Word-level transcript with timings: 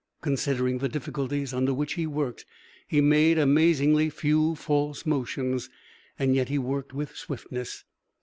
Considering 0.21 0.79
the 0.79 0.89
difficulties 0.89 1.53
under 1.53 1.75
which 1.75 1.93
he 1.93 2.07
worked, 2.07 2.43
he 2.87 2.99
made 2.99 3.37
amazingly 3.37 4.09
few 4.09 4.55
false 4.55 5.05
motions; 5.05 5.69
and 6.17 6.33
yet 6.33 6.49
he 6.49 6.57
worked 6.57 6.91
with 6.91 7.15
swiftness. 7.15 7.83